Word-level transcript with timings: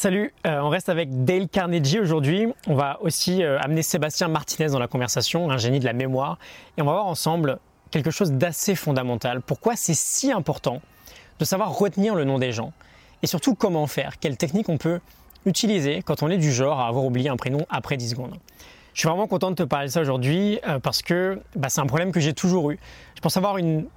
Salut, 0.00 0.32
euh, 0.46 0.60
on 0.60 0.68
reste 0.68 0.90
avec 0.90 1.24
Dale 1.24 1.48
Carnegie 1.48 1.98
aujourd'hui. 1.98 2.46
On 2.68 2.76
va 2.76 2.98
aussi 3.00 3.42
euh, 3.42 3.58
amener 3.58 3.82
Sébastien 3.82 4.28
Martinez 4.28 4.68
dans 4.68 4.78
la 4.78 4.86
conversation, 4.86 5.50
un 5.50 5.56
génie 5.56 5.80
de 5.80 5.84
la 5.84 5.92
mémoire, 5.92 6.38
et 6.76 6.82
on 6.82 6.84
va 6.84 6.92
voir 6.92 7.06
ensemble 7.06 7.58
quelque 7.90 8.12
chose 8.12 8.30
d'assez 8.30 8.76
fondamental. 8.76 9.40
Pourquoi 9.40 9.74
c'est 9.74 9.96
si 9.96 10.30
important 10.30 10.80
de 11.40 11.44
savoir 11.44 11.76
retenir 11.76 12.14
le 12.14 12.22
nom 12.22 12.38
des 12.38 12.52
gens, 12.52 12.72
et 13.24 13.26
surtout 13.26 13.56
comment 13.56 13.88
faire, 13.88 14.20
quelles 14.20 14.36
techniques 14.36 14.68
on 14.68 14.78
peut 14.78 15.00
utiliser 15.46 16.00
quand 16.02 16.22
on 16.22 16.30
est 16.30 16.38
du 16.38 16.52
genre 16.52 16.78
à 16.78 16.86
avoir 16.86 17.04
oublié 17.04 17.28
un 17.28 17.36
prénom 17.36 17.66
après 17.68 17.96
10 17.96 18.10
secondes? 18.10 18.36
Je 18.94 19.00
suis 19.00 19.08
vraiment 19.08 19.26
content 19.26 19.50
de 19.50 19.56
te 19.56 19.64
parler 19.64 19.88
de 19.88 19.92
ça 19.92 20.00
aujourd'hui 20.00 20.60
euh, 20.68 20.78
parce 20.78 21.02
que 21.02 21.40
bah, 21.56 21.70
c'est 21.70 21.80
un 21.80 21.86
problème 21.86 22.12
que 22.12 22.20
j'ai 22.20 22.34
toujours 22.34 22.70
eu. 22.70 22.78
Je 23.16 23.20
pense 23.20 23.36
avoir 23.36 23.58
une 23.58 23.88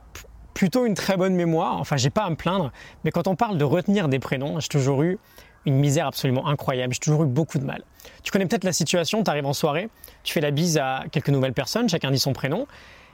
plutôt 0.56 0.88
une 0.88 0.96
très 0.96 1.16
bonne 1.16 1.36
mémoire, 1.36 1.80
enfin 1.80 1.96
j'ai 1.96 2.10
pas 2.10 2.24
à 2.24 2.30
me 2.32 2.36
plaindre, 2.36 2.72
mais 3.04 3.12
quand 3.12 3.28
on 3.28 3.36
parle 3.36 3.60
de 3.60 3.64
retenir 3.64 4.08
des 4.08 4.20
prénoms, 4.20 4.60
j'ai 4.60 4.68
toujours 4.68 5.04
eu 5.04 5.20
une 5.66 5.76
misère 5.76 6.08
absolument 6.08 6.48
incroyable. 6.48 6.94
J'ai 6.94 7.00
toujours 7.00 7.24
eu 7.24 7.28
beaucoup 7.28 7.60
de 7.60 7.66
mal. 7.66 7.84
Tu 8.24 8.32
connais 8.32 8.46
peut-être 8.46 8.64
la 8.64 8.74
situation, 8.74 9.24
tu 9.24 9.30
arrives 9.30 9.46
en 9.46 9.54
soirée, 9.54 9.90
tu 10.24 10.34
fais 10.34 10.42
la 10.42 10.52
bise 10.52 10.78
à 10.78 11.04
quelques 11.12 11.30
nouvelles 11.30 11.54
personnes, 11.54 11.90
chacun 11.90 12.12
dit 12.12 12.20
son 12.20 12.34
prénom, 12.34 12.68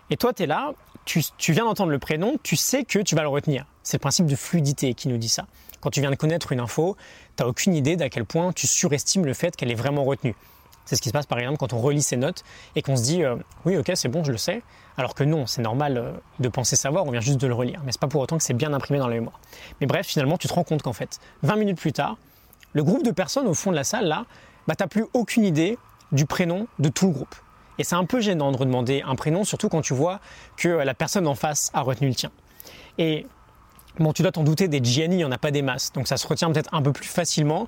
et 0.10 0.18
toi 0.18 0.34
tu 0.34 0.44
es 0.44 0.46
là, 0.46 0.74
tu, 1.06 1.22
viens 1.54 1.66
d'entendre 1.66 1.92
le 1.92 2.00
prénom, 2.00 2.38
tu 2.44 2.56
sais 2.56 2.84
que 2.84 3.00
tu 3.00 3.16
vas 3.16 3.22
le 3.22 3.30
retenir. 3.30 3.66
C'est 3.84 3.98
le 3.98 4.02
principe 4.02 4.26
de 4.26 4.36
fluidité 4.36 4.94
qui 4.94 5.08
nous 5.08 5.18
dit 5.18 5.30
ça. 5.30 5.46
Quand 5.80 5.90
tu 5.90 6.02
viens 6.02 6.12
de 6.12 6.16
connaître 6.16 6.52
une 6.52 6.60
info, 6.60 6.98
tu 7.36 7.44
n'as 7.44 7.50
aucune 7.50 7.74
idée 7.74 7.96
d'à 7.96 8.10
quel 8.10 8.26
point 8.26 8.52
tu 8.52 8.68
surestimes 8.68 9.26
le 9.26 9.34
fait 9.34 9.56
qu'elle 9.56 9.72
est 9.72 9.76
vraiment 9.76 10.04
retenue. 10.04 10.36
C'est 10.86 10.96
ce 10.96 11.02
qui 11.02 11.10
se 11.10 11.14
passe 11.14 11.26
par 11.26 11.38
exemple 11.38 11.58
quand 11.58 11.74
on 11.74 11.80
relit 11.80 12.02
ses 12.02 12.16
notes 12.16 12.44
et 12.76 12.82
qu'on 12.82 12.96
se 12.96 13.04
dit 13.04 13.24
euh, 13.24 13.36
oui 13.66 13.76
ok 13.76 13.92
c'est 13.96 14.08
bon 14.08 14.24
je 14.24 14.32
le 14.32 14.38
sais, 14.38 14.64
alors 14.98 15.16
que 15.16 15.26
non 15.26 15.46
c'est 15.46 15.62
normal 15.62 15.98
euh, 15.98 16.14
de 16.40 16.48
penser 16.48 16.78
savoir, 16.78 17.06
on 17.06 17.12
vient 17.12 17.20
juste 17.20 17.42
de 17.42 17.48
le 17.48 17.54
relire, 17.54 17.82
mais 17.86 17.92
c'est 17.92 18.00
pas 18.00 18.08
pour 18.08 18.22
autant 18.22 18.38
que 18.38 18.44
c'est 18.44 18.54
bien 18.54 18.74
imprimé 18.74 18.98
dans 18.98 19.08
la 19.08 19.16
mémoire. 19.16 19.38
Mais 19.82 19.88
bref 19.88 20.08
finalement 20.08 20.38
tu 20.38 20.48
te 20.48 20.54
rends 20.54 20.64
compte 20.64 20.82
qu'en 20.82 20.94
fait 20.94 21.20
20 21.44 21.58
minutes 21.58 21.78
plus 21.78 21.92
tard 21.92 22.16
le 22.78 22.84
groupe 22.84 23.04
de 23.04 23.10
personnes 23.10 23.48
au 23.48 23.56
fond 23.56 23.72
de 23.72 23.76
la 23.76 23.84
salle, 23.84 24.06
là, 24.06 24.26
bah, 24.68 24.76
tu 24.76 24.84
n'as 24.84 24.88
plus 24.88 25.06
aucune 25.14 25.44
idée 25.44 25.80
du 26.12 26.28
prénom 26.28 26.68
de 26.78 26.90
tout 26.90 27.08
le 27.08 27.12
groupe. 27.12 27.36
Et 27.80 27.84
c'est 27.84 27.96
un 27.96 28.06
peu 28.06 28.22
gênant 28.22 28.52
de 28.52 28.58
redemander 28.58 29.02
un 29.04 29.16
prénom, 29.16 29.44
surtout 29.44 29.68
quand 29.68 29.82
tu 29.82 29.96
vois 29.96 30.20
que 30.58 30.70
la 30.70 30.94
personne 30.94 31.26
en 31.26 31.34
face 31.34 31.72
a 31.74 31.82
retenu 31.82 32.08
le 32.08 32.14
tien. 32.14 32.30
Et 33.00 33.26
bon, 33.98 34.14
tu 34.14 34.22
dois 34.22 34.32
t'en 34.32 34.44
douter, 34.44 34.68
des 34.68 34.80
Gianni, 34.84 35.16
il 35.16 35.18
n'y 35.18 35.26
en 35.26 35.32
a 35.32 35.40
pas 35.40 35.50
des 35.50 35.64
masses, 35.64 35.92
donc 35.92 36.08
ça 36.08 36.18
se 36.18 36.28
retient 36.28 36.52
peut-être 36.52 36.72
un 36.72 36.84
peu 36.84 36.94
plus 36.94 37.08
facilement. 37.08 37.68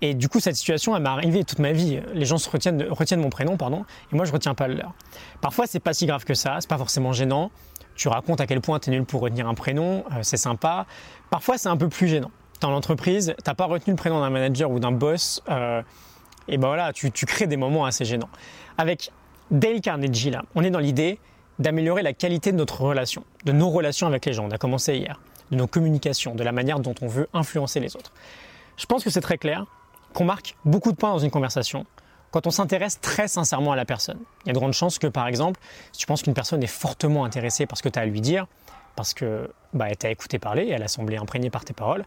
Et 0.00 0.14
du 0.14 0.28
coup, 0.28 0.40
cette 0.40 0.56
situation, 0.56 0.96
elle 0.96 1.04
m'est 1.04 1.08
arrivée 1.08 1.44
toute 1.44 1.60
ma 1.60 1.70
vie. 1.70 2.00
Les 2.12 2.24
gens 2.24 2.38
se 2.38 2.50
retiennent, 2.50 3.20
mon 3.20 3.30
prénom, 3.30 3.56
pardon, 3.56 3.84
et 4.12 4.16
moi, 4.16 4.24
je 4.24 4.32
retiens 4.32 4.54
pas 4.54 4.66
le 4.66 4.74
leur. 4.74 4.92
Parfois, 5.40 5.68
c'est 5.68 5.78
pas 5.78 5.92
si 5.92 6.06
grave 6.06 6.24
que 6.24 6.34
ça, 6.34 6.56
c'est 6.58 6.68
pas 6.68 6.78
forcément 6.78 7.12
gênant. 7.12 7.52
Tu 7.94 8.08
racontes 8.08 8.40
à 8.40 8.48
quel 8.48 8.60
point 8.60 8.80
tu 8.80 8.90
es 8.90 8.92
nul 8.92 9.04
pour 9.04 9.20
retenir 9.20 9.46
un 9.46 9.54
prénom, 9.54 10.04
euh, 10.12 10.22
c'est 10.22 10.36
sympa. 10.36 10.86
Parfois, 11.30 11.58
c'est 11.58 11.68
un 11.68 11.76
peu 11.76 11.88
plus 11.88 12.08
gênant 12.08 12.32
dans 12.60 12.70
l'entreprise, 12.70 13.34
t'as 13.44 13.54
pas 13.54 13.66
retenu 13.66 13.92
le 13.92 13.96
prénom 13.96 14.20
d'un 14.20 14.30
manager 14.30 14.70
ou 14.70 14.80
d'un 14.80 14.92
boss, 14.92 15.42
euh, 15.48 15.82
et 16.48 16.56
ben 16.56 16.68
voilà, 16.68 16.92
tu, 16.92 17.10
crées 17.10 17.46
des 17.46 17.56
moments 17.56 17.84
assez 17.84 18.04
gênants. 18.04 18.30
Avec 18.78 19.12
Dale 19.50 19.80
Carnegie, 19.80 20.30
là, 20.30 20.42
on 20.54 20.64
est 20.64 20.70
dans 20.70 20.78
l'idée 20.78 21.18
d'améliorer 21.58 22.02
la 22.02 22.12
qualité 22.12 22.52
de 22.52 22.56
notre 22.56 22.80
relation, 22.82 23.24
de 23.44 23.52
nos 23.52 23.68
relations 23.70 24.06
avec 24.06 24.24
les 24.24 24.32
gens. 24.32 24.46
On 24.46 24.50
a 24.50 24.58
commencé 24.58 24.96
hier, 24.96 25.20
de 25.50 25.56
nos 25.56 25.66
communications, 25.66 26.34
de 26.34 26.42
la 26.42 26.52
manière 26.52 26.80
dont 26.80 26.94
on 27.02 27.08
veut 27.08 27.28
influencer 27.34 27.80
les 27.80 27.96
autres. 27.96 28.12
Je 28.76 28.86
pense 28.86 29.04
que 29.04 29.10
c'est 29.10 29.20
très 29.20 29.38
clair 29.38 29.66
qu'on 30.14 30.24
marque 30.24 30.56
beaucoup 30.64 30.92
de 30.92 30.96
points 30.96 31.10
dans 31.10 31.18
une 31.18 31.30
conversation 31.30 31.84
quand 32.30 32.46
on 32.46 32.50
s'intéresse 32.50 33.00
très 33.00 33.28
sincèrement 33.28 33.72
à 33.72 33.76
la 33.76 33.84
personne. 33.84 34.18
Il 34.44 34.48
y 34.48 34.50
a 34.50 34.52
de 34.52 34.58
grandes 34.58 34.74
chances 34.74 34.98
que, 34.98 35.06
par 35.06 35.26
exemple, 35.26 35.60
si 35.92 36.00
tu 36.00 36.06
penses 36.06 36.22
qu'une 36.22 36.34
personne 36.34 36.62
est 36.62 36.66
fortement 36.66 37.24
intéressée 37.24 37.66
par 37.66 37.78
ce 37.78 37.82
que 37.82 37.88
tu 37.88 37.98
as 37.98 38.02
à 38.02 38.06
lui 38.06 38.20
dire, 38.20 38.46
parce 38.96 39.14
que 39.14 39.50
bah, 39.72 39.86
elle 39.88 39.96
t'a 39.96 40.10
écouté 40.10 40.38
parler 40.38 40.64
et 40.64 40.70
elle 40.70 40.82
a 40.82 40.88
semblé 40.88 41.16
imprégnée 41.16 41.50
par 41.50 41.64
tes 41.64 41.72
paroles, 41.72 42.04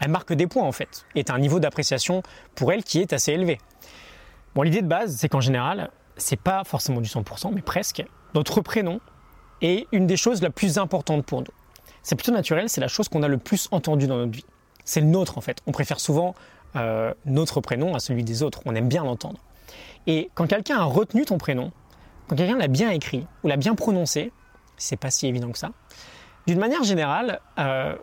elle 0.00 0.10
marque 0.10 0.32
des 0.32 0.46
points 0.46 0.64
en 0.64 0.72
fait, 0.72 1.06
et 1.14 1.24
un 1.28 1.38
niveau 1.38 1.60
d'appréciation 1.60 2.22
pour 2.54 2.72
elle 2.72 2.84
qui 2.84 3.00
est 3.00 3.12
assez 3.12 3.32
élevé. 3.32 3.58
Bon, 4.54 4.62
l'idée 4.62 4.82
de 4.82 4.86
base, 4.86 5.16
c'est 5.16 5.28
qu'en 5.28 5.40
général, 5.40 5.90
c'est 6.16 6.40
pas 6.40 6.64
forcément 6.64 7.00
du 7.00 7.08
100%, 7.08 7.52
mais 7.54 7.62
presque, 7.62 8.04
notre 8.34 8.60
prénom 8.60 9.00
est 9.62 9.86
une 9.92 10.06
des 10.06 10.16
choses 10.16 10.42
la 10.42 10.50
plus 10.50 10.78
importantes 10.78 11.24
pour 11.24 11.40
nous. 11.40 11.52
C'est 12.02 12.16
plutôt 12.16 12.32
naturel, 12.32 12.68
c'est 12.68 12.80
la 12.80 12.88
chose 12.88 13.08
qu'on 13.08 13.22
a 13.22 13.28
le 13.28 13.38
plus 13.38 13.68
entendue 13.70 14.06
dans 14.06 14.16
notre 14.16 14.32
vie. 14.32 14.44
C'est 14.84 15.00
le 15.00 15.06
nôtre 15.06 15.38
en 15.38 15.40
fait. 15.40 15.58
On 15.66 15.72
préfère 15.72 16.00
souvent 16.00 16.34
euh, 16.74 17.14
notre 17.24 17.60
prénom 17.60 17.94
à 17.94 18.00
celui 18.00 18.24
des 18.24 18.42
autres. 18.42 18.60
On 18.66 18.74
aime 18.74 18.88
bien 18.88 19.04
l'entendre. 19.04 19.38
Et 20.06 20.30
quand 20.34 20.46
quelqu'un 20.46 20.78
a 20.78 20.84
retenu 20.84 21.24
ton 21.24 21.38
prénom, 21.38 21.70
quand 22.26 22.36
quelqu'un 22.36 22.58
l'a 22.58 22.68
bien 22.68 22.90
écrit 22.90 23.26
ou 23.44 23.48
l'a 23.48 23.56
bien 23.56 23.74
prononcé, 23.74 24.32
c'est 24.76 24.96
pas 24.96 25.10
si 25.10 25.26
évident 25.28 25.52
que 25.52 25.58
ça. 25.58 25.70
D'une 26.46 26.58
manière 26.58 26.82
générale, 26.82 27.40
euh, 27.58 27.94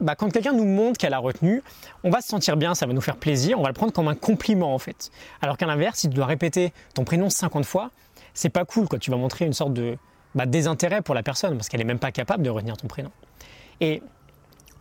bah, 0.00 0.14
quand 0.14 0.30
quelqu'un 0.30 0.52
nous 0.52 0.64
montre 0.64 0.98
qu'elle 0.98 1.14
a 1.14 1.18
retenu, 1.18 1.62
on 2.04 2.10
va 2.10 2.20
se 2.20 2.28
sentir 2.28 2.56
bien, 2.56 2.74
ça 2.74 2.86
va 2.86 2.92
nous 2.92 3.00
faire 3.00 3.16
plaisir, 3.16 3.58
on 3.58 3.62
va 3.62 3.68
le 3.68 3.74
prendre 3.74 3.92
comme 3.92 4.08
un 4.08 4.14
compliment 4.14 4.74
en 4.74 4.78
fait. 4.78 5.10
Alors 5.40 5.56
qu'à 5.56 5.66
l'inverse, 5.66 6.00
si 6.00 6.08
tu 6.08 6.14
dois 6.14 6.26
répéter 6.26 6.72
ton 6.94 7.04
prénom 7.04 7.30
50 7.30 7.64
fois, 7.64 7.90
c'est 8.34 8.50
pas 8.50 8.64
cool 8.64 8.88
quoi. 8.88 8.98
Tu 8.98 9.10
vas 9.10 9.16
montrer 9.16 9.46
une 9.46 9.52
sorte 9.52 9.72
de 9.72 9.96
bah, 10.34 10.46
désintérêt 10.46 11.02
pour 11.02 11.14
la 11.14 11.22
personne 11.22 11.56
parce 11.56 11.68
qu'elle 11.68 11.80
est 11.80 11.84
même 11.84 11.98
pas 11.98 12.12
capable 12.12 12.42
de 12.42 12.50
retenir 12.50 12.76
ton 12.76 12.86
prénom. 12.86 13.10
Et 13.80 14.02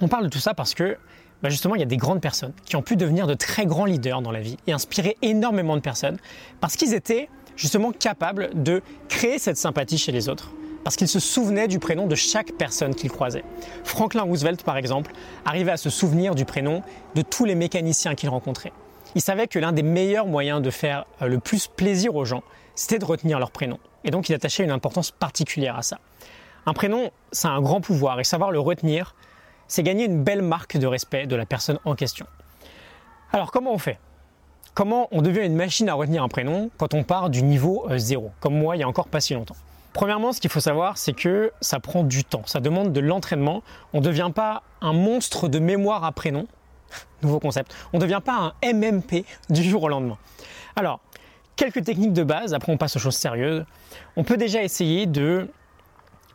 on 0.01 0.07
parle 0.07 0.25
de 0.25 0.29
tout 0.29 0.39
ça 0.39 0.53
parce 0.53 0.73
que 0.73 0.97
bah, 1.41 1.49
justement, 1.49 1.75
il 1.75 1.79
y 1.79 1.83
a 1.83 1.87
des 1.87 1.97
grandes 1.97 2.21
personnes 2.21 2.53
qui 2.65 2.75
ont 2.75 2.81
pu 2.81 2.95
devenir 2.95 3.27
de 3.27 3.33
très 3.33 3.65
grands 3.65 3.85
leaders 3.85 4.21
dans 4.21 4.31
la 4.31 4.41
vie 4.41 4.57
et 4.67 4.73
inspirer 4.73 5.17
énormément 5.21 5.75
de 5.75 5.81
personnes 5.81 6.17
parce 6.59 6.75
qu'ils 6.75 6.93
étaient 6.93 7.29
justement 7.55 7.91
capables 7.91 8.49
de 8.53 8.81
créer 9.07 9.39
cette 9.39 9.57
sympathie 9.57 9.97
chez 9.97 10.11
les 10.11 10.27
autres 10.27 10.51
parce 10.85 10.97
qu'il 10.97 11.07
se 11.07 11.19
souvenait 11.19 11.67
du 11.67 11.79
prénom 11.79 12.05
de 12.05 12.13
chaque 12.13 12.51
personne 12.51 12.93
qu'il 12.93 13.09
croisait. 13.09 13.43
Franklin 13.83 14.21
Roosevelt, 14.21 14.61
par 14.61 14.77
exemple, 14.77 15.13
arrivait 15.43 15.71
à 15.71 15.77
se 15.77 15.89
souvenir 15.89 16.35
du 16.35 16.45
prénom 16.45 16.83
de 17.15 17.23
tous 17.23 17.43
les 17.43 17.55
mécaniciens 17.55 18.13
qu'il 18.13 18.29
rencontrait. 18.29 18.71
Il 19.15 19.21
savait 19.21 19.47
que 19.47 19.57
l'un 19.57 19.71
des 19.71 19.81
meilleurs 19.81 20.27
moyens 20.27 20.61
de 20.61 20.69
faire 20.69 21.07
euh, 21.23 21.27
le 21.27 21.39
plus 21.39 21.65
plaisir 21.65 22.15
aux 22.15 22.23
gens, 22.23 22.43
c'était 22.75 22.99
de 22.99 23.05
retenir 23.05 23.39
leur 23.39 23.49
prénom. 23.49 23.79
Et 24.03 24.11
donc 24.11 24.29
il 24.29 24.35
attachait 24.35 24.63
une 24.63 24.69
importance 24.69 25.09
particulière 25.09 25.75
à 25.75 25.81
ça. 25.81 25.97
Un 26.67 26.73
prénom, 26.73 27.09
ça 27.31 27.49
a 27.49 27.53
un 27.53 27.61
grand 27.61 27.81
pouvoir 27.81 28.19
et 28.19 28.23
savoir 28.23 28.51
le 28.51 28.59
retenir, 28.59 29.15
c'est 29.67 29.81
gagner 29.81 30.05
une 30.05 30.23
belle 30.23 30.43
marque 30.43 30.77
de 30.77 30.85
respect 30.85 31.25
de 31.25 31.35
la 31.35 31.47
personne 31.47 31.79
en 31.85 31.95
question. 31.95 32.27
Alors 33.31 33.51
comment 33.51 33.73
on 33.73 33.79
fait? 33.79 33.97
Comment 34.75 35.07
on 35.11 35.23
devient 35.23 35.47
une 35.47 35.55
machine 35.55 35.89
à 35.89 35.95
retenir 35.95 36.21
un 36.21 36.29
prénom 36.29 36.69
quand 36.77 36.93
on 36.93 37.03
part 37.03 37.31
du 37.31 37.41
niveau 37.41 37.87
euh, 37.89 37.97
zéro, 37.97 38.29
comme 38.39 38.55
moi 38.55 38.75
il 38.75 38.81
y 38.81 38.83
a 38.83 38.87
encore 38.87 39.07
pas 39.07 39.19
si 39.19 39.33
longtemps 39.33 39.55
Premièrement, 39.95 40.33
ce 40.33 40.41
qu'il 40.41 40.49
faut 40.49 40.59
savoir, 40.59 40.97
c'est 40.97 41.13
que 41.13 41.53
ça 41.61 41.79
prend 41.79 42.03
du 42.03 42.25
temps, 42.25 42.41
ça 42.45 42.59
demande 42.59 42.91
de 42.91 42.99
l'entraînement. 42.99 43.63
On 43.93 44.01
ne 44.01 44.03
devient 44.03 44.29
pas 44.35 44.63
un 44.81 44.91
monstre 44.91 45.47
de 45.47 45.57
mémoire 45.57 46.03
à 46.03 46.11
prénom, 46.11 46.47
nouveau 47.23 47.39
concept, 47.39 47.73
on 47.93 47.97
ne 47.97 48.01
devient 48.01 48.19
pas 48.23 48.53
un 48.61 48.73
MMP 48.73 49.23
du 49.49 49.63
jour 49.63 49.83
au 49.83 49.87
lendemain. 49.87 50.17
Alors, 50.75 50.99
quelques 51.55 51.81
techniques 51.81 52.11
de 52.11 52.23
base, 52.23 52.53
après 52.53 52.73
on 52.73 52.77
passe 52.77 52.97
aux 52.97 52.99
choses 52.99 53.15
sérieuses. 53.15 53.63
On 54.17 54.25
peut 54.25 54.35
déjà 54.35 54.61
essayer 54.63 55.05
de... 55.05 55.49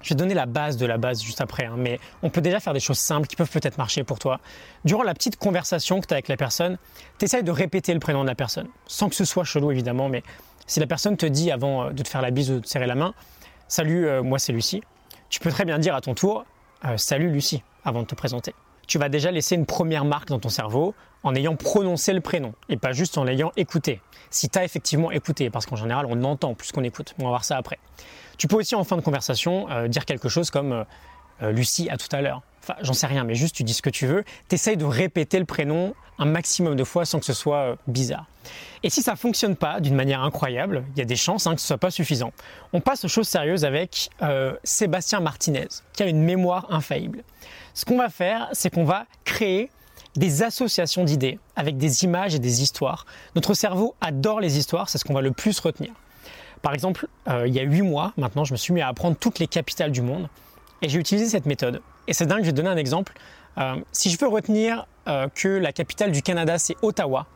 Je 0.01 0.09
vais 0.09 0.15
donner 0.15 0.33
la 0.33 0.47
base 0.47 0.79
de 0.79 0.87
la 0.87 0.97
base 0.97 1.23
juste 1.23 1.43
après, 1.43 1.67
hein, 1.67 1.75
mais 1.77 2.01
on 2.23 2.31
peut 2.31 2.41
déjà 2.41 2.61
faire 2.61 2.73
des 2.73 2.81
choses 2.81 2.99
simples 2.99 3.27
qui 3.27 3.37
peuvent 3.37 3.51
peut-être 3.51 3.77
marcher 3.77 4.05
pour 4.05 4.19
toi. 4.19 4.41
Durant 4.87 5.03
la 5.03 5.13
petite 5.13 5.37
conversation 5.37 6.01
que 6.01 6.07
tu 6.07 6.15
as 6.15 6.17
avec 6.17 6.29
la 6.29 6.39
personne, 6.39 6.79
tu 7.19 7.27
de 7.27 7.51
répéter 7.51 7.93
le 7.93 8.01
prénom 8.01 8.23
de 8.23 8.29
la 8.29 8.35
personne, 8.35 8.69
sans 8.87 9.11
que 9.11 9.15
ce 9.15 9.27
soit 9.27 9.45
chelou 9.45 9.71
évidemment, 9.71 10.09
mais 10.09 10.23
si 10.67 10.81
la 10.81 10.87
personne 10.87 11.19
te 11.19 11.27
dit 11.27 11.51
avant 11.51 11.85
euh, 11.85 11.91
de 11.91 12.03
te 12.03 12.09
faire 12.09 12.23
la 12.23 12.31
bise 12.31 12.51
ou 12.51 12.55
de 12.55 12.61
te 12.61 12.69
serrer 12.69 12.87
la 12.87 12.95
main, 12.95 13.13
Salut, 13.71 14.09
euh, 14.09 14.25
moi 14.25 14.41
c'est 14.41 14.53
Lucie. 14.53 14.83
Tu 15.29 15.39
peux 15.39 15.53
très 15.53 15.65
bien 15.65 15.79
dire 15.79 15.95
à 15.95 16.01
ton 16.01 16.13
tour 16.13 16.45
euh, 16.85 16.97
Salut 16.97 17.31
Lucie 17.31 17.63
avant 17.85 18.03
de 18.03 18.07
te 18.09 18.17
présenter. 18.17 18.53
Tu 18.89 18.99
vas 18.99 19.09
déjà 19.09 19.31
laisser 19.31 19.55
une 19.55 19.65
première 19.65 20.05
marque 20.05 20.27
dans 20.27 20.41
ton 20.41 20.49
cerveau 20.49 20.93
en 21.23 21.37
ayant 21.37 21.55
prononcé 21.55 22.13
le 22.13 22.21
prénom 22.21 22.53
et 22.69 22.77
pas 22.77 22.91
juste 22.91 23.17
en 23.17 23.23
l'ayant 23.23 23.53
écouté. 23.57 24.01
Si 24.29 24.49
tu 24.49 24.59
effectivement 24.59 25.13
écouté, 25.13 25.51
parce 25.51 25.67
qu'en 25.67 25.77
général 25.77 26.07
on 26.09 26.25
entend 26.25 26.55
plus 26.55 26.73
qu'on 26.73 26.83
écoute, 26.83 27.15
on 27.21 27.23
va 27.23 27.29
voir 27.29 27.45
ça 27.45 27.59
après. 27.59 27.79
Tu 28.39 28.49
peux 28.49 28.57
aussi 28.57 28.75
en 28.75 28.83
fin 28.83 28.97
de 28.97 29.03
conversation 29.03 29.71
euh, 29.71 29.87
dire 29.87 30.05
quelque 30.05 30.29
chose 30.29 30.51
comme 30.51 30.85
Lucie 31.43 31.89
à 31.91 31.97
tout 31.97 32.09
à 32.13 32.21
l'heure. 32.21 32.43
Enfin, 32.63 32.75
j'en 32.83 32.93
sais 32.93 33.07
rien, 33.07 33.25
mais 33.25 33.35
juste 33.35 33.55
tu 33.55 33.65
dis 33.65 33.73
ce 33.73 33.83
que 33.83 33.91
tu 33.91 34.07
veux. 34.07 34.25
Tu 34.49 34.55
essayes 34.55 34.77
de 34.77 34.85
répéter 34.85 35.39
le 35.39 35.47
prénom 35.47 35.95
un 36.19 36.27
maximum 36.27 36.77
de 36.77 36.85
fois 36.85 37.07
sans 37.07 37.19
que 37.19 37.25
ce 37.25 37.33
soit 37.33 37.77
bizarre. 37.87 38.27
Et 38.83 38.91
si 38.91 39.03
ça 39.03 39.17
fonctionne 39.17 39.57
pas 39.57 39.81
d'une 39.81 39.95
manière 39.95 40.23
incroyable, 40.23 40.85
il 40.95 40.99
y 40.99 41.03
a 41.03 41.07
des 41.07 41.17
chances 41.17 41.47
hein, 41.47 41.55
que 41.55 41.61
ce 41.61 41.67
soit 41.67 41.79
pas 41.79 41.91
suffisant. 41.91 42.33
On 42.73 42.81
passe 42.81 43.05
aux 43.05 43.09
choses 43.09 43.29
sérieuses 43.29 43.65
avec 43.65 44.11
euh, 44.23 44.55
Sébastien 44.63 45.21
Martinez, 45.21 45.69
qui 45.95 46.03
a 46.03 46.07
une 46.07 46.23
mémoire 46.23 46.67
infaillible. 46.71 47.25
Ce 47.73 47.85
qu'on 47.87 47.97
va 47.97 48.11
faire, 48.11 48.49
c'est 48.53 48.71
qu'on 48.73 48.85
va 48.85 49.07
créer 49.25 49.71
des 50.17 50.43
associations 50.43 51.05
d'idées 51.05 51.39
avec 51.57 51.79
des 51.79 52.05
images 52.05 52.35
et 52.35 52.39
des 52.39 52.63
histoires. 52.63 53.07
Notre 53.35 53.55
cerveau 53.55 53.95
adore 54.01 54.41
les 54.41 54.59
histoires, 54.59 54.89
c'est 54.91 54.99
ce 54.99 55.05
qu'on 55.05 55.15
va 55.15 55.23
le 55.23 55.33
plus 55.33 55.59
retenir. 55.61 55.93
Par 56.61 56.75
exemple, 56.75 57.07
euh, 57.29 57.47
il 57.47 57.55
y 57.55 57.61
a 57.61 57.63
huit 57.63 57.83
mois 57.83 58.13
maintenant, 58.19 58.45
je 58.45 58.53
me 58.53 58.59
suis 58.59 58.75
mis 58.75 58.83
à 58.83 58.89
apprendre 58.89 59.17
toutes 59.19 59.39
les 59.39 59.47
capitales 59.47 59.93
du 59.93 60.03
monde 60.03 60.29
et 60.83 60.89
j'ai 60.89 60.99
utilisé 60.99 61.29
cette 61.29 61.47
méthode. 61.47 61.83
Et 62.07 62.13
c'est 62.13 62.27
dingue, 62.27 62.41
je 62.41 62.47
vais 62.47 62.53
te 62.53 62.57
donner 62.57 62.71
un 62.71 62.77
exemple. 62.77 63.15
Euh, 63.59 63.77
si 63.93 64.11
je 64.11 64.19
veux 64.19 64.29
retenir 64.29 64.87
que 65.35 65.49
la 65.49 65.73
capitale 65.73 66.13
du 66.13 66.23
Canada 66.23 66.57
c'est 66.57 66.77
Ottawa, 66.83 67.27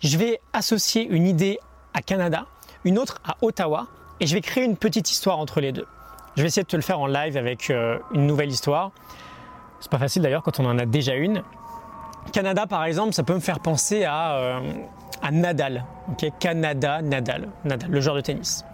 je 0.00 0.18
vais 0.18 0.40
associer 0.52 1.06
une 1.08 1.26
idée 1.26 1.58
à 1.94 2.02
Canada, 2.02 2.46
une 2.84 2.98
autre 2.98 3.20
à 3.24 3.36
Ottawa, 3.40 3.86
et 4.20 4.26
je 4.26 4.34
vais 4.34 4.40
créer 4.40 4.64
une 4.64 4.76
petite 4.76 5.10
histoire 5.10 5.38
entre 5.38 5.60
les 5.60 5.72
deux. 5.72 5.86
Je 6.36 6.42
vais 6.42 6.48
essayer 6.48 6.62
de 6.62 6.68
te 6.68 6.76
le 6.76 6.82
faire 6.82 7.00
en 7.00 7.06
live 7.06 7.36
avec 7.36 7.70
euh, 7.70 7.98
une 8.12 8.26
nouvelle 8.26 8.50
histoire. 8.50 8.92
C'est 9.80 9.90
pas 9.90 9.98
facile 9.98 10.22
d'ailleurs 10.22 10.42
quand 10.42 10.60
on 10.60 10.66
en 10.66 10.78
a 10.78 10.86
déjà 10.86 11.14
une. 11.14 11.42
Canada, 12.32 12.66
par 12.66 12.84
exemple, 12.84 13.12
ça 13.12 13.22
peut 13.22 13.34
me 13.34 13.40
faire 13.40 13.60
penser 13.60 14.04
à, 14.04 14.36
euh, 14.36 14.60
à 15.22 15.30
Nadal. 15.30 15.84
ok? 16.10 16.30
Canada, 16.38 17.02
Nadal, 17.02 17.48
Nadal, 17.64 17.90
le 17.90 18.00
joueur 18.00 18.16
de 18.16 18.20
tennis. 18.20 18.64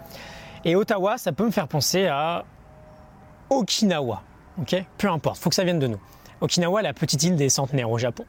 Et 0.63 0.75
Ottawa, 0.75 1.17
ça 1.17 1.31
peut 1.31 1.45
me 1.45 1.51
faire 1.51 1.67
penser 1.67 2.07
à 2.07 2.43
Okinawa. 3.49 4.23
ok 4.59 4.75
Peu 4.97 5.09
importe, 5.09 5.37
faut 5.37 5.49
que 5.49 5.55
ça 5.55 5.63
vienne 5.63 5.79
de 5.79 5.87
nous. 5.87 5.99
Okinawa, 6.41 6.81
la 6.81 6.93
petite 6.93 7.23
île 7.23 7.35
des 7.35 7.49
centenaires 7.49 7.89
au 7.89 7.97
Japon. 7.97 8.25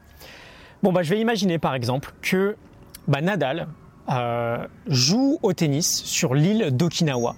Bon, 0.83 0.93
bah, 0.93 1.03
je 1.03 1.11
vais 1.11 1.21
imaginer 1.21 1.59
par 1.59 1.75
exemple 1.75 2.13
que 2.23 2.57
bah, 3.09 3.21
Nadal 3.21 3.69
euh, 4.09 4.67
joue 4.87 5.39
au 5.43 5.53
tennis 5.53 6.03
sur 6.05 6.35
l'île 6.35 6.71
d'Okinawa. 6.71 7.35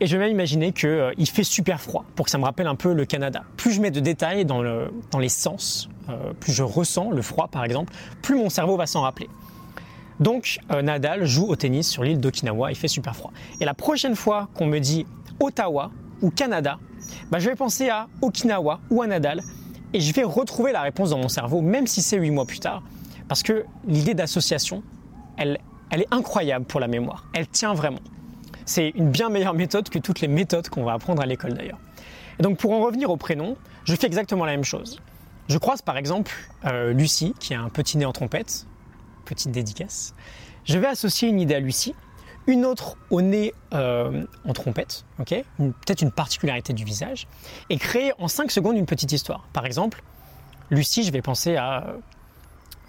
Et 0.00 0.06
je 0.06 0.16
vais 0.16 0.24
même 0.24 0.32
imaginer 0.32 0.72
qu'il 0.72 0.88
euh, 0.88 1.24
fait 1.24 1.44
super 1.44 1.80
froid 1.80 2.04
pour 2.14 2.24
que 2.24 2.30
ça 2.30 2.38
me 2.38 2.44
rappelle 2.44 2.66
un 2.66 2.74
peu 2.74 2.92
le 2.92 3.04
Canada. 3.04 3.44
Plus 3.56 3.72
je 3.72 3.80
mets 3.80 3.90
de 3.90 4.00
détails 4.00 4.44
dans, 4.44 4.62
le, 4.62 4.92
dans 5.10 5.18
les 5.18 5.28
sens, 5.28 5.88
euh, 6.08 6.32
plus 6.38 6.52
je 6.52 6.62
ressens 6.62 7.10
le 7.10 7.22
froid 7.22 7.48
par 7.48 7.64
exemple, 7.64 7.92
plus 8.22 8.36
mon 8.36 8.48
cerveau 8.48 8.76
va 8.76 8.86
s'en 8.86 9.02
rappeler. 9.02 9.28
Donc 10.20 10.58
Nadal 10.70 11.26
joue 11.26 11.46
au 11.46 11.54
tennis 11.54 11.88
sur 11.88 12.02
l'île 12.02 12.18
d'Okinawa, 12.18 12.72
il 12.72 12.76
fait 12.76 12.88
super 12.88 13.14
froid. 13.14 13.32
Et 13.60 13.64
la 13.64 13.74
prochaine 13.74 14.16
fois 14.16 14.48
qu'on 14.54 14.66
me 14.66 14.80
dit 14.80 15.06
Ottawa 15.38 15.92
ou 16.22 16.30
Canada, 16.30 16.78
bah, 17.30 17.38
je 17.38 17.48
vais 17.48 17.56
penser 17.56 17.88
à 17.88 18.08
Okinawa 18.22 18.80
ou 18.90 19.02
à 19.02 19.06
Nadal 19.06 19.42
et 19.92 20.00
je 20.00 20.12
vais 20.12 20.24
retrouver 20.24 20.72
la 20.72 20.82
réponse 20.82 21.10
dans 21.10 21.18
mon 21.18 21.28
cerveau, 21.28 21.60
même 21.60 21.86
si 21.86 22.02
c'est 22.02 22.18
huit 22.18 22.30
mois 22.30 22.44
plus 22.44 22.60
tard. 22.60 22.82
Parce 23.28 23.42
que 23.42 23.64
l'idée 23.86 24.14
d'association, 24.14 24.82
elle, 25.36 25.58
elle 25.90 26.02
est 26.02 26.08
incroyable 26.10 26.64
pour 26.64 26.80
la 26.80 26.88
mémoire. 26.88 27.26
Elle 27.34 27.46
tient 27.46 27.74
vraiment. 27.74 28.00
C'est 28.64 28.90
une 28.90 29.10
bien 29.10 29.30
meilleure 29.30 29.54
méthode 29.54 29.88
que 29.88 29.98
toutes 29.98 30.20
les 30.20 30.28
méthodes 30.28 30.68
qu'on 30.68 30.84
va 30.84 30.92
apprendre 30.92 31.22
à 31.22 31.26
l'école 31.26 31.54
d'ailleurs. 31.54 31.78
Et 32.38 32.42
donc 32.42 32.58
pour 32.58 32.72
en 32.72 32.80
revenir 32.80 33.10
au 33.10 33.16
prénom, 33.16 33.56
je 33.84 33.94
fais 33.94 34.06
exactement 34.06 34.44
la 34.44 34.52
même 34.52 34.64
chose. 34.64 35.00
Je 35.48 35.56
croise 35.56 35.80
par 35.80 35.96
exemple 35.96 36.32
euh, 36.66 36.92
Lucie, 36.92 37.34
qui 37.40 37.54
a 37.54 37.60
un 37.60 37.70
petit 37.70 37.96
nez 37.96 38.04
en 38.04 38.12
trompette, 38.12 38.66
petite 39.24 39.50
dédicace. 39.50 40.14
Je 40.64 40.78
vais 40.78 40.86
associer 40.86 41.28
une 41.28 41.40
idée 41.40 41.54
à 41.54 41.60
Lucie, 41.60 41.94
une 42.48 42.64
autre 42.64 42.96
au 43.10 43.20
nez 43.20 43.54
euh, 43.74 44.24
en 44.44 44.52
trompette, 44.54 45.04
peut-être 45.18 46.00
une 46.00 46.10
particularité 46.10 46.72
du 46.72 46.82
visage, 46.82 47.28
et 47.68 47.76
créer 47.76 48.12
en 48.18 48.26
5 48.26 48.50
secondes 48.50 48.76
une 48.76 48.86
petite 48.86 49.12
histoire. 49.12 49.46
Par 49.52 49.66
exemple, 49.66 50.02
Lucie, 50.70 51.04
je 51.04 51.12
vais 51.12 51.20
penser 51.20 51.56
à 51.56 51.94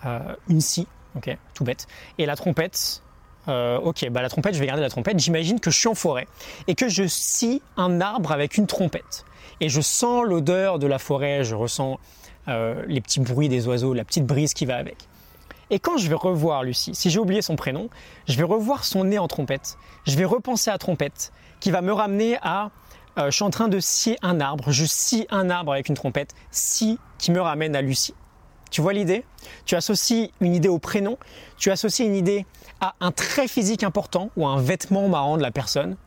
euh, 0.05 0.19
une 0.47 0.61
scie, 0.61 0.87
ok, 1.15 1.37
tout 1.53 1.65
bête, 1.65 1.87
et 2.17 2.25
la 2.25 2.35
trompette. 2.35 3.03
Euh, 3.47 3.79
ok, 3.79 4.09
bah 4.11 4.21
la 4.21 4.29
trompette, 4.29 4.53
je 4.53 4.59
vais 4.59 4.67
garder 4.67 4.81
la 4.81 4.89
trompette. 4.89 5.19
J'imagine 5.19 5.59
que 5.59 5.71
je 5.71 5.79
suis 5.79 5.87
en 5.87 5.95
forêt 5.95 6.27
et 6.67 6.75
que 6.75 6.87
je 6.87 7.07
scie 7.07 7.61
un 7.77 7.99
arbre 7.99 8.31
avec 8.31 8.57
une 8.57 8.67
trompette. 8.67 9.25
Et 9.59 9.69
je 9.69 9.81
sens 9.81 10.23
l'odeur 10.23 10.79
de 10.79 10.87
la 10.87 10.99
forêt, 10.99 11.43
je 11.43 11.55
ressens 11.55 11.99
les 12.47 12.99
petits 12.99 13.19
bruits 13.19 13.47
des 13.47 13.67
oiseaux, 13.67 13.93
la 13.93 14.03
petite 14.03 14.25
brise 14.25 14.55
qui 14.55 14.65
va 14.65 14.77
avec. 14.77 15.07
Et 15.71 15.79
quand 15.79 15.97
je 15.97 16.09
vais 16.09 16.15
revoir 16.15 16.63
Lucie, 16.63 16.95
si 16.95 17.09
j'ai 17.09 17.19
oublié 17.19 17.41
son 17.41 17.55
prénom, 17.55 17.89
je 18.27 18.35
vais 18.37 18.43
revoir 18.43 18.85
son 18.85 19.03
nez 19.03 19.19
en 19.19 19.27
trompette. 19.27 19.77
Je 20.05 20.15
vais 20.17 20.25
repenser 20.25 20.71
à 20.71 20.77
trompette, 20.77 21.31
qui 21.59 21.69
va 21.69 21.81
me 21.81 21.93
ramener 21.93 22.37
à 22.41 22.71
euh, 23.17 23.25
je 23.25 23.35
suis 23.35 23.43
en 23.43 23.49
train 23.49 23.67
de 23.67 23.79
scier 23.79 24.17
un 24.21 24.39
arbre, 24.39 24.71
je 24.71 24.85
scie 24.85 25.27
un 25.29 25.49
arbre 25.49 25.73
avec 25.73 25.89
une 25.89 25.95
trompette, 25.95 26.33
si 26.51 26.99
qui 27.17 27.31
me 27.31 27.41
ramène 27.41 27.75
à 27.75 27.81
Lucie. 27.81 28.13
Tu 28.71 28.81
vois 28.81 28.93
l'idée? 28.93 29.25
Tu 29.65 29.75
associes 29.75 30.31
une 30.41 30.55
idée 30.55 30.69
au 30.69 30.79
prénom, 30.79 31.17
tu 31.57 31.71
associes 31.71 32.05
une 32.05 32.15
idée 32.15 32.45
à 32.81 32.93
un 32.99 33.11
trait 33.11 33.47
physique 33.47 33.83
important 33.83 34.29
ou 34.37 34.47
à 34.47 34.51
un 34.51 34.61
vêtement 34.61 35.07
marrant 35.09 35.37
de 35.37 35.41
la 35.41 35.51
personne, 35.51 35.97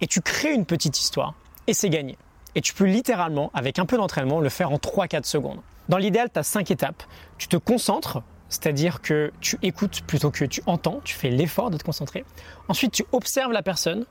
et 0.00 0.06
tu 0.06 0.20
crées 0.20 0.52
une 0.52 0.66
petite 0.66 0.98
histoire, 1.00 1.34
et 1.66 1.74
c'est 1.74 1.90
gagné. 1.90 2.18
Et 2.54 2.60
tu 2.60 2.74
peux 2.74 2.84
littéralement, 2.84 3.50
avec 3.54 3.78
un 3.78 3.86
peu 3.86 3.96
d'entraînement, 3.96 4.40
le 4.40 4.48
faire 4.48 4.72
en 4.72 4.76
3-4 4.76 5.24
secondes. 5.24 5.60
Dans 5.88 5.96
l'idéal, 5.96 6.28
tu 6.32 6.38
as 6.38 6.42
5 6.42 6.70
étapes. 6.70 7.02
Tu 7.38 7.48
te 7.48 7.56
concentres 7.56 8.22
c'est-à-dire 8.48 9.00
que 9.00 9.32
tu 9.40 9.58
écoutes 9.62 10.02
plutôt 10.02 10.30
que 10.30 10.44
tu 10.44 10.62
entends, 10.66 11.00
tu 11.04 11.14
fais 11.14 11.30
l'effort 11.30 11.70
de 11.70 11.76
te 11.76 11.84
concentrer. 11.84 12.24
Ensuite, 12.68 12.92
tu 12.92 13.04
observes 13.12 13.52
la 13.52 13.62
personne. 13.62 14.06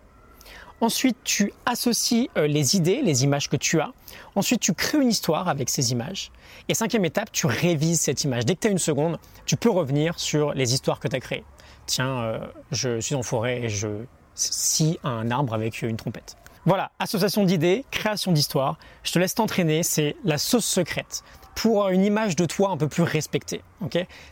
Ensuite, 0.80 1.18
tu 1.24 1.54
associes 1.66 2.30
euh, 2.38 2.46
les 2.46 2.76
idées, 2.76 3.02
les 3.02 3.24
images 3.24 3.50
que 3.50 3.56
tu 3.56 3.80
as. 3.80 3.92
Ensuite, 4.36 4.60
tu 4.60 4.74
crées 4.74 5.00
une 5.00 5.10
histoire 5.10 5.48
avec 5.48 5.70
ces 5.70 5.92
images. 5.92 6.32
Et 6.70 6.76
cinquième 6.76 7.04
étape, 7.04 7.32
tu 7.32 7.48
révises 7.48 8.02
cette 8.02 8.24
image. 8.24 8.46
Dès 8.46 8.54
que 8.54 8.60
tu 8.60 8.68
as 8.68 8.72
une 8.72 8.78
seconde, 8.78 9.18
tu 9.48 9.58
peux 9.58 9.72
revenir 9.72 10.20
sur 10.20 10.54
les 10.54 10.76
histoires 10.76 11.00
que 11.00 11.08
tu 11.08 11.16
as 11.16 11.20
créées. 11.20 11.44
Tiens, 11.88 12.20
euh, 12.20 12.40
je 12.72 13.00
suis 13.00 13.16
en 13.16 13.24
forêt 13.24 13.64
et 13.64 13.70
je 13.70 13.88
scie 14.36 15.00
un 15.04 15.32
arbre 15.32 15.56
avec 15.56 15.82
une 15.82 15.98
trompette. 15.98 16.38
Voilà, 16.66 16.92
association 17.00 17.44
d'idées, 17.44 17.86
création 17.90 18.32
d'histoires. 18.32 18.78
Je 19.02 19.14
te 19.14 19.18
laisse 19.18 19.34
t'entraîner, 19.34 19.82
c'est 19.82 20.16
la 20.26 20.38
sauce 20.38 20.66
secrète 20.66 21.24
pour 21.58 21.90
une 21.90 22.06
image 22.06 22.36
de 22.36 22.46
toi 22.46 22.70
un 22.70 22.78
peu 22.78 22.88
plus 22.88 23.02
respectée. 23.02 23.62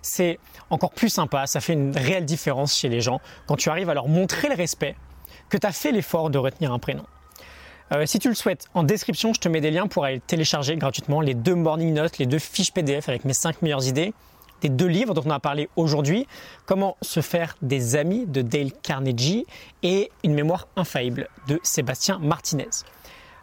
c'est 0.04 0.38
encore 0.70 0.92
plus 0.92 1.10
sympa, 1.10 1.48
ça 1.48 1.60
fait 1.60 1.74
une 1.74 1.98
réelle 1.98 2.24
différence 2.24 2.78
chez 2.78 2.88
les 2.88 3.02
gens 3.02 3.20
quand 3.48 3.56
tu 3.56 3.70
arrives 3.70 3.90
à 3.90 3.96
leur 3.96 4.08
montrer 4.08 4.48
le 4.48 4.54
respect 4.54 4.96
que 5.50 5.58
tu 5.58 5.66
as 5.66 5.72
fait 5.72 5.92
l'effort 5.92 6.30
de 6.30 6.38
retenir 6.38 6.72
un 6.72 6.78
prénom. 6.78 7.04
Euh, 7.94 8.06
si 8.06 8.20
tu 8.20 8.30
le 8.30 8.36
souhaites, 8.36 8.68
en 8.76 8.84
description, 8.84 9.34
je 9.34 9.40
te 9.40 9.50
mets 9.50 9.60
des 9.60 9.72
liens 9.72 9.88
pour 9.88 10.06
aller 10.06 10.20
télécharger 10.20 10.76
gratuitement 10.76 11.20
les 11.20 11.34
deux 11.34 11.56
morning 11.56 11.96
notes, 11.96 12.20
les 12.20 12.28
deux 12.28 12.38
fiches 12.38 12.72
PDF 12.72 13.10
avec 13.10 13.26
mes 13.26 13.34
5 13.34 13.64
meilleures 13.64 13.88
idées, 13.88 14.14
des 14.62 14.70
deux 14.70 14.88
livres 14.88 15.16
dont 15.16 15.24
on 15.26 15.32
a 15.32 15.40
parlé 15.40 15.68
aujourd'hui, 15.76 16.28
Comment 16.68 16.96
se 17.02 17.22
faire 17.22 17.58
des 17.64 17.96
amis 17.96 18.28
de 18.28 18.44
Dale 18.44 18.72
Carnegie 18.84 19.48
et 19.82 20.12
Une 20.24 20.36
mémoire 20.36 20.68
infaillible 20.76 21.28
de 21.48 21.60
Sébastien 21.64 22.20
Martinez. 22.20 22.70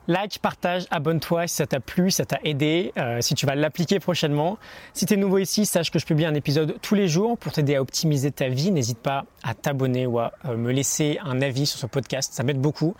Like, 0.08 0.38
partage, 0.40 0.84
abonne-toi 0.90 1.46
si 1.46 1.56
ça 1.56 1.66
t'a 1.66 1.80
plu, 1.80 2.10
si 2.10 2.16
ça 2.16 2.24
t'a 2.24 2.40
aidé, 2.44 2.92
euh, 2.96 3.20
si 3.20 3.34
tu 3.34 3.46
vas 3.46 3.54
l'appliquer 3.54 4.00
prochainement. 4.00 4.58
Si 4.94 5.06
tu 5.06 5.14
es 5.14 5.16
nouveau 5.16 5.38
ici, 5.38 5.64
sache 5.64 5.90
que 5.90 5.98
je 5.98 6.06
publie 6.06 6.24
un 6.24 6.34
épisode 6.34 6.76
tous 6.82 6.94
les 6.94 7.08
jours 7.08 7.38
pour 7.38 7.52
t'aider 7.52 7.76
à 7.76 7.82
optimiser 7.82 8.32
ta 8.32 8.48
vie. 8.48 8.72
N'hésite 8.72 8.98
pas 8.98 9.24
à 9.42 9.54
t'abonner 9.54 10.06
ou 10.06 10.18
à 10.18 10.32
euh, 10.44 10.56
me 10.56 10.72
laisser 10.72 11.18
un 11.24 11.40
avis 11.40 11.66
sur 11.66 11.78
ce 11.78 11.86
podcast, 11.86 12.32
ça 12.32 12.42
m'aide 12.42 12.60
beaucoup. 12.60 12.94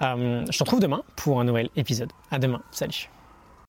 Euh, 0.00 0.44
je 0.50 0.58
te 0.58 0.62
retrouve 0.64 0.80
demain 0.80 1.02
pour 1.16 1.40
un 1.40 1.44
nouvel 1.44 1.68
épisode. 1.76 2.10
À 2.30 2.38
demain, 2.38 2.62
salut. 2.70 3.08